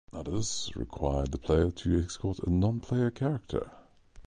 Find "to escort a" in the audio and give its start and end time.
1.69-2.49